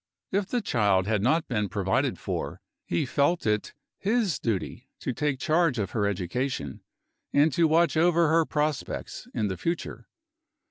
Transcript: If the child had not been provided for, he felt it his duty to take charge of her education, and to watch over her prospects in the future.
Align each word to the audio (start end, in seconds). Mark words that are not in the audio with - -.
If 0.31 0.47
the 0.47 0.61
child 0.61 1.05
had 1.05 1.21
not 1.21 1.47
been 1.47 1.69
provided 1.69 2.17
for, 2.17 2.59
he 2.87 3.05
felt 3.05 3.45
it 3.45 3.75
his 3.99 4.39
duty 4.39 4.89
to 5.01 5.13
take 5.13 5.37
charge 5.39 5.77
of 5.77 5.91
her 5.91 6.07
education, 6.07 6.81
and 7.31 7.53
to 7.53 7.67
watch 7.67 7.95
over 7.95 8.27
her 8.27 8.43
prospects 8.45 9.27
in 9.35 9.47
the 9.47 9.57
future. 9.57 10.07